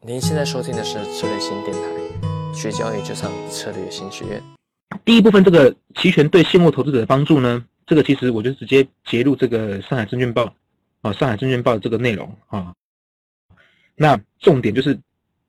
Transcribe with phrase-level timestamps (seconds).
[0.00, 4.40] 您现在收听的是策略新电台，学交易就上策略新学院。
[5.04, 10.54] 第一部分这个期权对现货投资者的帮助呢，这个其实我就直接截入这个上海证券报
[11.02, 12.72] 啊，上海证券报的这个内容啊。
[13.96, 14.96] 那重点就是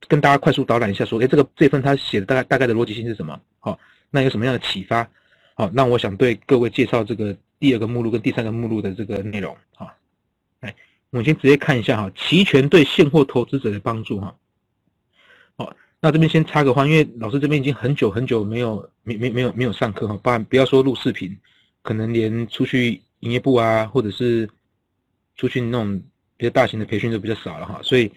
[0.07, 3.39] 跟大家快速导览一下，说，哎，这个这份他写的大概大概的逻辑性是什么？
[3.59, 3.79] 好，
[4.09, 5.07] 那有什么样的启发？
[5.53, 9.93] 好，那我想对各位介绍这个第二个目录跟第三个目录的这个内容啊。
[11.11, 14.35] 我们先直接看一下哈，期权对现货投资者的帮助哈。
[15.57, 21.37] 好，那这边先插个话，因为老师这边已经很久很久没有没没没有没有上课哈，不然不要说录视频，
[21.81, 24.49] 可能连出去营业部啊，或者是
[25.35, 26.01] 出去那种
[26.37, 28.11] 比较大型的培训都比较少了哈，所以。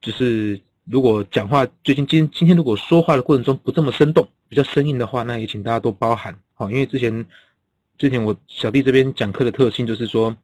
[0.00, 7.26] 就是如果讲话最近今今天如果说话的过程中不这么生动，比较生硬的话，那也请大家多包涵好，因为之前
[7.98, 10.36] 之前我小弟这边讲课的特性就是说，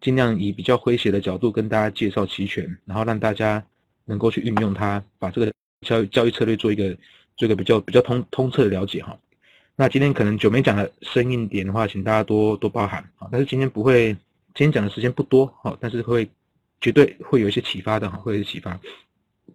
[0.00, 3.62] 尽量以比较诙谐的角度跟大家介绍期权，然后让大家
[4.04, 5.52] 能够去运用它，把这个
[5.86, 6.96] 交易交易策略做一个
[7.36, 9.16] 做一个比较比较通通彻的了解哈。
[9.76, 13.28] 那今天可能久没讲的，生硬点的话，请大家多多包涵啊。
[13.30, 14.12] 但是今天不会，
[14.54, 16.28] 今天讲的时间不多哈，但是会。
[16.82, 18.70] 绝对会有一些启发的哈，会有启发。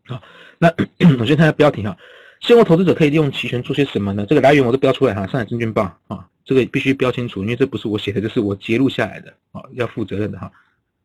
[0.06, 0.22] 好，
[0.60, 0.72] 那
[1.20, 1.98] 我先看下标题哈，
[2.46, 4.24] 现货投资者可以利用期权做些什么呢？
[4.30, 10.52] 这个来源我都标出来哈，上海证券报啊，这个必须标清楚，因为这不是我写的，这是我截录下来的啊，要负责任的哈。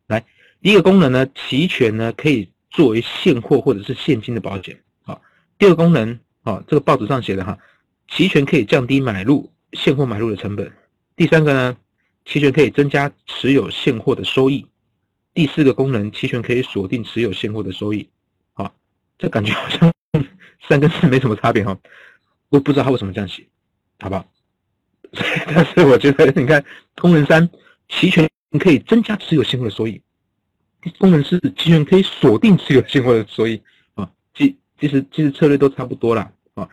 [0.06, 0.22] 来，
[0.60, 4.78] 第一个功能呢，期权呢可以作为现货或者是现金的保险。
[5.06, 5.18] 啊，
[5.58, 7.56] 第二个功能啊，这个报纸上写的哈，
[8.08, 10.70] 期权可以降低买入现货买入的成本。
[11.16, 11.74] 第三个呢，
[12.26, 14.66] 期权可以增加持有现货的收益。
[15.32, 18.06] 第四个功能，期权可以锁定持有现货的收益。
[18.52, 18.74] 好，
[19.16, 19.90] 这感觉好像
[20.68, 21.76] 三跟四没什么差别哈。
[22.48, 23.46] 我不知道他为什么这样写，
[24.00, 24.26] 好不好？
[25.46, 26.64] 但是我觉得，你看
[26.96, 27.48] 功能三，
[27.88, 30.00] 期权可以增加持有现货的收益；
[30.98, 33.60] 功能四，期权可以锁定持有现货的收益。
[33.94, 36.30] 啊，其其实其实策略都差不多啦。
[36.54, 36.68] 啊，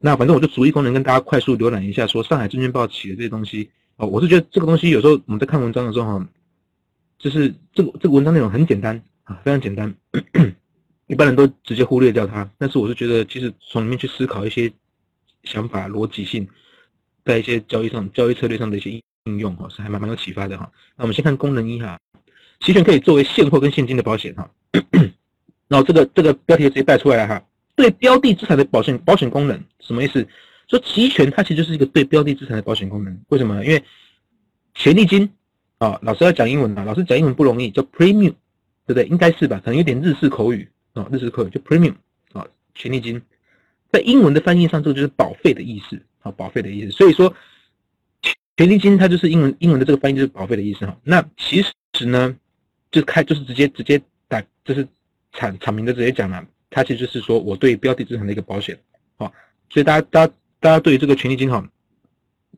[0.00, 3.70] 那反正我就逐一功能跟大家快速浏览一下，说上海证券报起的这些东西。
[3.96, 6.28] 啊，我是觉得这个东西有时候我们在看文章的时候哈。
[7.18, 9.92] 就是这个这个文章内容很简单啊，非常简单，
[11.08, 12.48] 一般人都直接忽略掉它。
[12.56, 14.72] 但是我是觉得，其实从里面去思考一些
[15.42, 16.46] 想法、逻辑性，
[17.24, 20.70] 在一些交易上、交易策略上的一些应用哈，是还蛮蛮有启发的哈。
[20.96, 21.98] 那我们先看功能一哈，
[22.60, 24.48] 期权可以作为现货跟现金的保险哈。
[25.66, 30.26] 然后这个这个标题直接带出来了哈，对标的资产的保险保险功能什么意思？
[30.68, 33.20] 说期权它其实就是一个对标的资产的保险功能。
[33.28, 33.64] 为什么？
[33.64, 33.82] 因为
[34.74, 35.28] 权利金。
[35.78, 38.34] 啊，老师要讲英文啊，老师讲英文不容易，叫 premium，
[38.84, 39.04] 对不对？
[39.04, 39.62] 应该是吧？
[39.64, 40.68] 可能有点日式口语
[40.98, 41.94] 啊，日式口语就 premium
[42.32, 43.22] 啊，权利金，
[43.92, 46.90] 在英文的翻译上，这个就是保费的意思啊，保费的意思。
[46.90, 47.34] 所以说，
[48.56, 50.98] 权利金它就是英文英文的这个翻译就是保费的意思哈。
[51.04, 51.62] 那其
[51.94, 52.36] 实呢，
[52.90, 54.86] 就开就是直接直接打，就是
[55.32, 58.78] 产产名的直接讲了，它其实就是说我对标的资产的一个保险
[59.16, 59.30] 啊。
[59.70, 61.66] 所以大家大家大家对于这个权利金哈，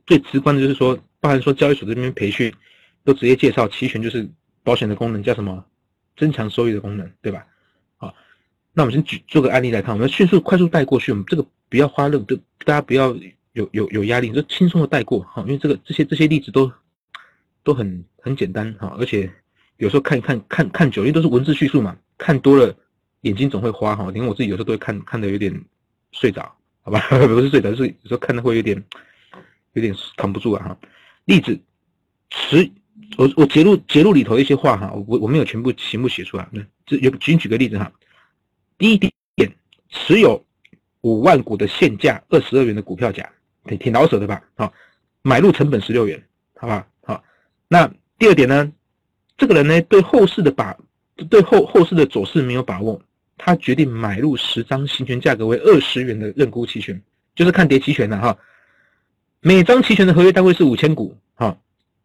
[0.07, 2.53] 最直观的就是说，包含说交易所这边培训。
[3.03, 4.29] 都直接介绍期权就是
[4.63, 5.65] 保险的功能，叫什么？
[6.19, 7.47] 增强收益的功能，对吧？
[8.73, 13.15] 那我们先举做个案例来看，我们迅速快速带过去，我们这个不要花论，都大家不要
[13.53, 16.71] 有有有压力，就轻松的带过哈，因为这个这些这些例子都
[17.63, 19.31] 都很很简单哈，而且
[19.79, 22.75] 有时候看一看看看久，因为都是文字叙述嘛，看多了
[23.23, 25.53] 眼睛总会花哈，连我自己有时候都会看看的有点
[26.13, 27.01] 睡着，好吧？
[27.27, 28.83] 不是睡着，是有时候看的会有点
[29.73, 30.79] 有点扛不住啊哈。
[31.25, 31.59] 例子
[32.31, 32.71] 十。
[33.17, 36.49] 我我截录截录里头一些话哈，我我没有全部全部写出来。
[36.53, 37.91] 那这有仅举个例子哈。
[38.81, 39.13] 第一点，
[39.91, 40.43] 持有
[41.03, 43.31] 五万股的现价二十二元的股票价，
[43.67, 44.43] 挺挺老舍的吧？
[44.55, 44.73] 好，
[45.21, 46.21] 买入成本十六元，
[46.57, 46.87] 好吧？
[47.03, 47.23] 好。
[47.69, 48.73] 那第二点呢，
[49.37, 50.75] 这个人呢对后市的把
[51.29, 52.99] 对后后市的走势没有把握，
[53.37, 56.99] 他决定买入十张行权价格为二十元的认沽期权，
[57.35, 58.35] 就是看跌期权的哈。
[59.43, 61.55] 每张期权的合约单位是五千股，哈。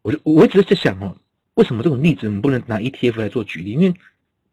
[0.02, 1.16] 我就我一直在想哦，
[1.54, 3.72] 为什么这种例子我们不能拿 ETF 来做举例？
[3.72, 3.94] 因为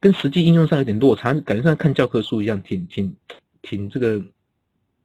[0.03, 3.15] 跟实际应用上有点落差，感觉像看教科书一样，挺挺
[3.61, 4.21] 挺这个，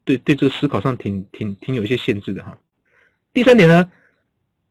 [0.05, 2.59] 对对这个思考上挺挺挺有一些限制的哈。
[3.33, 3.89] 第三点呢，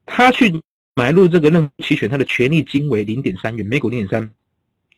[0.05, 0.61] 他去
[0.95, 4.29] 买入这个认期权，他的权利金为零点三元，每股零点三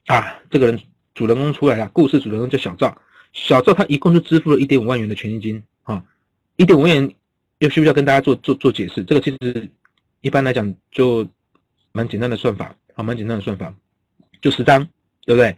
[0.07, 0.41] 啊。
[0.49, 0.81] 这个人
[1.13, 2.97] 主人公出来了，故事主人公叫小赵，
[3.31, 6.03] 小赵他一共就支付了一点五万元的权利金啊，
[6.57, 7.15] 一点五万元
[7.59, 9.03] 要需不需要跟大家做做做解释？
[9.03, 9.69] 这个其实。
[10.21, 11.25] 一般来讲就
[11.93, 13.73] 蛮简单的算法，好，蛮简单的算法，
[14.41, 14.85] 就十张，
[15.25, 15.55] 对不对？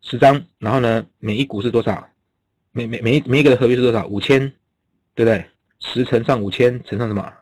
[0.00, 2.08] 十张，然后呢，每一股是多少？
[2.72, 4.06] 每每每一每一个的合约是多少？
[4.06, 4.40] 五千，
[5.14, 5.44] 对不对？
[5.80, 7.32] 十乘上五千乘上什么？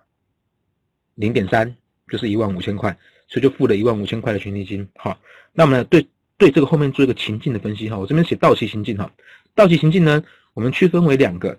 [1.14, 1.76] 零点三，
[2.08, 2.96] 就是一万五千块，
[3.28, 4.87] 所以就付了一万五千块的权利金。
[4.96, 5.19] 好，
[5.52, 6.06] 那么呢，对
[6.38, 7.99] 对这个后面做一个情境的分析哈。
[7.99, 9.11] 我这边写到期情境哈，
[9.55, 10.23] 到期情境呢，
[10.55, 11.58] 我们区分为两个，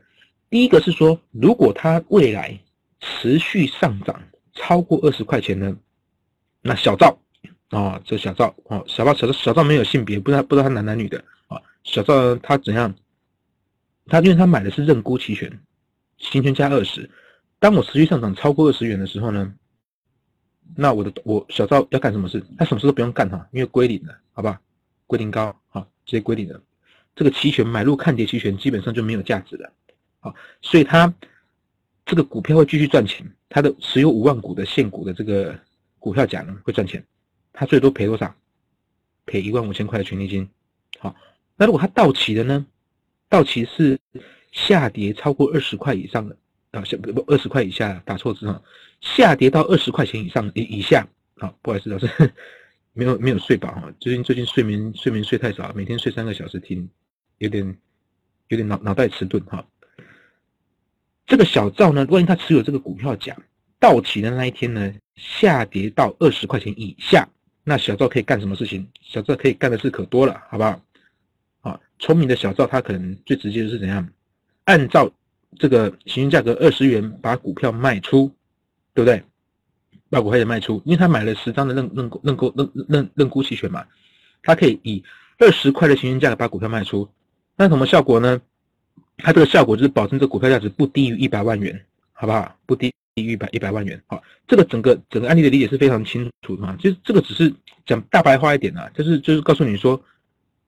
[0.50, 2.60] 第一个是说，如果它未来
[3.00, 4.22] 持续上涨
[4.54, 5.78] 超过二十块钱呢，
[6.62, 7.20] 那小赵
[7.70, 12.94] 啊，这小赵哦，小赵小赵小赵没有性别，不知道不知道他男男女的啊，小赵他怎样？
[14.08, 15.60] 他因为他买的是认沽期权，
[16.18, 17.10] 行权加二十，
[17.60, 19.54] 当我持续上涨超过二十元的时候呢？
[20.76, 22.44] 那我的我小赵要干什么事？
[22.58, 24.62] 他什么事都不用干哈，因为归零了，好吧？
[25.06, 26.62] 归零高，啊，直接归零了。
[27.16, 29.72] 这个期权买入看跌期权基本上就没有价值了，
[30.20, 31.14] 好，所以他
[32.06, 33.26] 这个股票会继续赚钱。
[33.50, 35.58] 他的持有五万股的现股的这个
[36.00, 37.04] 股票价呢会赚钱，
[37.58, 38.36] 他最多赔多少？
[39.26, 40.48] 赔一万五千块的权利金。
[41.00, 41.16] 好，
[41.56, 42.66] 那如果他到期的呢？
[43.28, 44.00] 到期是
[44.52, 46.38] 下跌超过二十块以上的。
[46.72, 48.62] 啊，下不二十块以下打错字哈，
[49.02, 51.08] 下跌到二十块钱以上以以下，
[51.38, 52.08] 啊，不好意思，老师
[52.94, 56.88] 没有没有睡饱哈，最近最近睡眠睡眠睡太少，每天睡三个小时，听
[57.38, 57.78] 有点
[58.50, 59.66] 有点脑脑袋迟钝哈。
[61.26, 63.36] 这个小赵呢，万一他持有这个股票价
[63.80, 67.28] 到期的那一天呢，下跌到二十块钱以下，
[67.70, 68.88] 那小赵可以干什么事情？
[69.04, 70.82] 小赵可以干的事可多了，好不好？
[71.64, 74.08] 啊，聪明的小赵他可能最直接的是怎样？
[74.64, 75.12] 按照
[75.60, 78.32] 这个行权价格二十元，把股票卖出，
[78.94, 79.22] 对不对？
[80.10, 83.86] 把股票也卖出，因为他买了十张的认认认购认认认沽期权嘛，
[84.42, 85.04] 他可以以
[85.38, 87.10] 二十块的行权价格把股票卖出。
[87.58, 88.42] 那什么效果呢？
[89.18, 91.86] 它这个效果就是保证这股票价值不低于一百万元，
[92.20, 92.58] 好不好？
[92.66, 94.02] 不低于一百一百万元。
[94.08, 96.76] 好，这个整个整个案例的理解是非常清楚的嘛。
[96.82, 97.54] 其实这个只是
[97.86, 100.04] 讲大白话一点啊，就是就是告诉你说，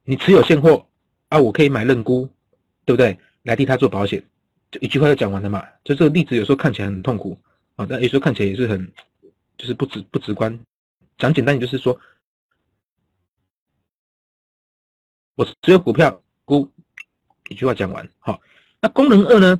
[0.03, 0.85] 你持有现货
[1.29, 2.29] 啊，我可以买认沽，
[2.85, 3.17] 对不对？
[3.41, 4.23] 来替他做保险。
[4.69, 5.65] 就一句话就讲完了嘛？
[5.83, 7.35] 就这个例子有时候看起来很痛苦
[7.77, 8.91] 啊，但有时候看起来也是很，
[9.57, 10.59] 就是不直不直观。
[11.17, 11.99] 讲简单点就是说，
[15.33, 16.69] 我只有股票估，
[17.49, 18.07] 一句话讲完。
[18.19, 18.39] 好，
[18.79, 19.59] 那功能二呢？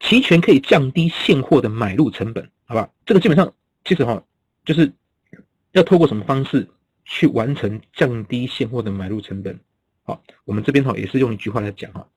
[0.00, 2.90] 期权可以降低现货的买入成本，好吧？
[3.06, 3.54] 这个基本上
[3.84, 4.22] 其实哈，
[4.64, 4.92] 就是
[5.72, 6.68] 要透过什么方式
[7.04, 9.56] 去完成降低现货的买入成本？
[10.02, 12.08] 好，我们这边哈也是用一句话来讲哈，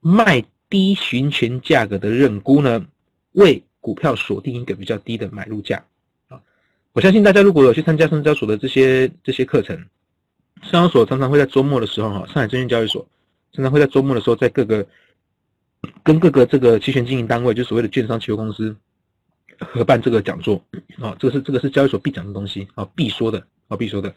[0.00, 0.44] 卖。
[0.68, 2.84] 低行权价格的认沽呢，
[3.34, 5.84] 为股票锁定一个比较低的买入价
[6.26, 6.42] 啊！
[6.92, 9.76] 我相信大家如果有去参加深交所的这些这些课程，
[10.62, 13.06] 深交所常常会在周末的时候哈，上海证券交易所
[13.52, 14.84] 常常会在周末的时候，在各个
[16.02, 18.76] 跟各个这个期权经营单位，就所谓的券商期货公司
[19.58, 20.62] 合办这个讲座
[21.00, 24.14] 啊，这个是这个是交易所必讲的东西啊，必说的啊，必说的。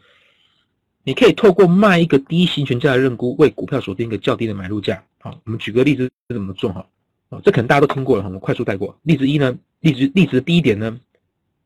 [1.02, 5.02] 你可以透过卖一个低行权价的认沽，为股票锁定一个较低的买入价。
[5.18, 6.86] 好，我们举个例子怎么做哈？
[7.30, 8.98] 啊，这可能大家都听过了，我们快速带过。
[9.02, 11.00] 例子一呢，例子例子第一点呢，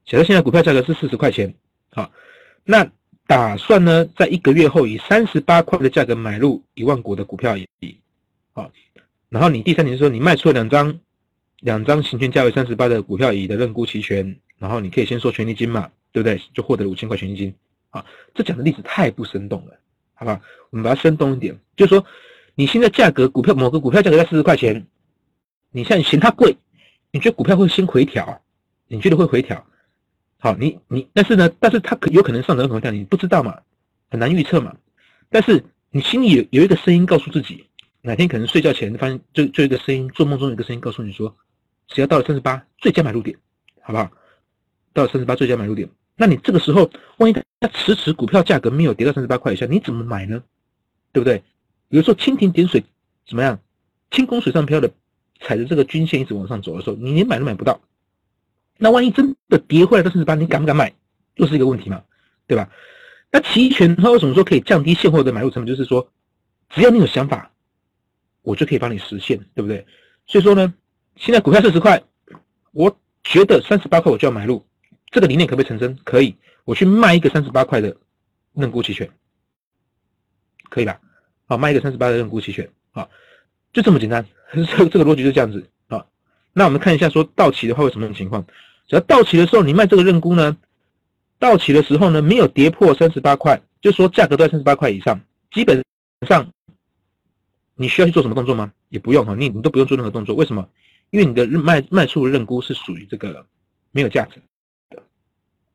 [0.04, 1.52] 假设现在股票价格是四十块钱，
[1.90, 2.12] 好，
[2.62, 2.88] 那
[3.26, 7.56] 打算呢，在一个月后以三十八块的价格买入一万股的股票，
[8.52, 8.70] 好，
[9.34, 11.00] 然后你第三点说，你卖出了两张
[11.58, 16.40] 两张行权价为三十八的股票乙的认沽期权，然后你可以先收权利金嘛，对不对？
[16.54, 17.52] 就获得了五千块权利金。
[17.90, 19.72] 啊，这讲的例子太不生动了，
[20.14, 20.40] 好吧？
[20.70, 22.06] 我们把它生动一点，就是说，
[22.54, 24.86] 你现在价格股票某个股票价格在四十块钱，
[25.72, 26.56] 你现在嫌它贵，
[27.10, 28.40] 你觉得股票会先回调？
[28.86, 29.66] 你觉得会回调？
[30.38, 33.58] 好，你你，但是呢，但是它可有可能上涨，有可能下，你不知道嘛，
[34.10, 34.76] 很难预测嘛。
[35.28, 37.66] 但是你心里有有一个声音告诉自己，
[38.06, 41.34] 哪天可能睡觉前发现就就一个声音，做梦中有一个声音告诉你说，
[41.88, 43.34] 只要到了三十八，最佳买入点，
[43.80, 44.10] 好不好？
[44.92, 45.88] 到了三十八，最佳买入点。
[46.14, 50.42] 那你这个时候，万一它迟迟股票价格没有跌到三十八块以下，你怎么买呢？
[51.12, 51.42] 对不对？
[51.88, 52.84] 比如说蜻蜓点水，
[53.26, 53.58] 怎么样？
[54.10, 54.92] 轻功水上漂的，
[55.40, 57.80] 踩着这个均线一直往上走的时候，你连买都买不到。
[58.76, 60.92] 那万一真的跌回来到三十八，你敢不敢买？
[61.36, 62.02] 又是一个问题嘛，
[62.46, 62.70] 对吧？
[63.32, 65.66] 那期权它为什么说可以降低现货的买入成本？
[65.66, 66.06] 就是说，
[66.68, 67.50] 只要你有想法，
[68.44, 69.84] 我就可以帮你实现，对不对？
[70.26, 70.72] 所以说呢，
[71.16, 72.00] 现在股票四十块，
[72.70, 74.64] 我觉得三十八块我就要买入。
[75.10, 75.98] 这个理念可不可以成真？
[76.04, 77.96] 可以，我去卖一个三十八块的
[78.52, 79.08] 认沽期权，
[80.68, 81.00] 可以吧？
[81.46, 83.08] 好，卖一个三十八的认沽期权，好，
[83.72, 84.24] 就这么简单。
[84.52, 86.04] 这这个逻辑就这样子啊。
[86.52, 88.44] 那我们看一下，说到期的话会什么情况？
[88.86, 90.56] 只要到期的时候，你卖这个认沽呢，
[91.38, 95.20] 到期的时候呢，没有跌破三十八块，就说价格都在三十八块以上，
[95.50, 95.82] 基本
[96.26, 96.48] 上
[97.76, 98.72] 你需要去做什么动作吗？
[98.88, 100.34] 也不用哈，你你都不用做任何动作。
[100.34, 100.68] 为什么？
[101.10, 103.46] 因为你的卖卖出的认沽是属于这个
[103.92, 104.40] 没有价值
[104.90, 105.02] 的。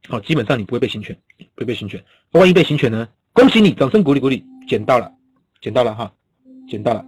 [0.08, 1.18] 好，基本上你不会被侵权，
[1.56, 2.03] 不会被侵权。
[2.32, 3.08] 万一被侵权呢？
[3.32, 5.12] 恭喜你，掌声鼓励鼓励，捡到了，
[5.62, 6.12] 捡到了哈，
[6.68, 7.06] 捡到了。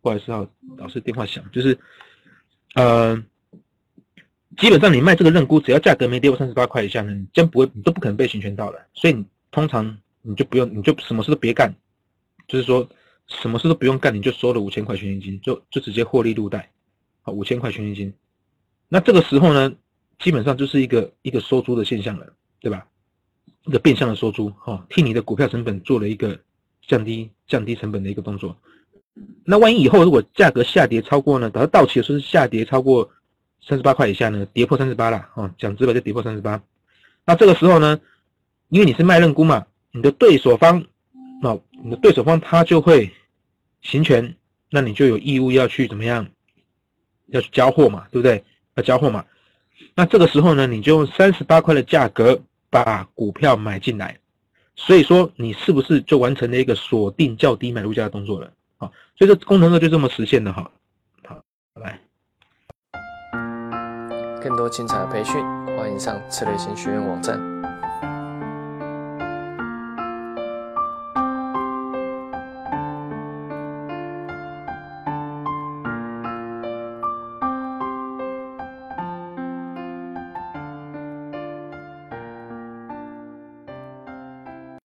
[0.00, 1.76] 不好意思哈，老师电话响，就是，
[2.74, 3.16] 呃，
[4.58, 8.86] 基本上你卖这个认沽，只要价格没跌过三十八块以下呢，你将不会，你都不可能被侵权到的。
[8.92, 11.74] 所以你通常你就不用，你就什么事都别干，
[12.46, 12.88] 就是说
[13.28, 16.70] 什么事都不用干，你就收了五千块权益金，就就直接获利入袋，
[17.22, 18.12] 好，五千块权益金。
[18.88, 19.72] 那这个时候呢，
[20.18, 22.26] 基本上就是一个一个收租的现象了，
[22.60, 22.86] 对吧？
[23.64, 26.38] 一个变相的收租，哈，替你的股票成本做了一个
[26.86, 28.56] 降低降低成本的一个动作。
[29.44, 33.10] 那万一以后如果价格下跌超过呢，等到到期的时候是下跌超过
[33.60, 36.62] 三十八块以下呢，跌破三十八了，啊，讲直白就跌破三十八。
[37.24, 37.98] 那这个时候呢，
[38.68, 40.84] 因为你是卖认沽嘛，你的对手方，
[41.42, 43.12] 那，你的对手方他就会
[43.82, 44.34] 行权，
[44.70, 46.26] 那你就有义务要去怎么样，
[47.26, 48.42] 要去交货嘛，对不对？
[48.74, 49.24] 要交货嘛。
[49.94, 52.40] 那这个时候呢，你就用三十八块的价格
[52.70, 54.18] 把股票买进来，
[54.74, 58.50] 所以说你是不是就完成了一个锁定较低买入价的动作了？
[58.78, 60.70] 好，所以这工程呢就这么实现的哈。
[61.24, 61.42] 好，
[61.74, 62.00] 拜拜，
[64.42, 65.34] 更多精彩的培训，
[65.76, 67.55] 欢迎上策略型学院网站。